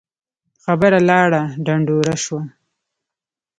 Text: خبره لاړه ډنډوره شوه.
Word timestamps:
خبره 0.63 0.99
لاړه 1.09 1.41
ډنډوره 1.65 2.15
شوه. 2.23 2.41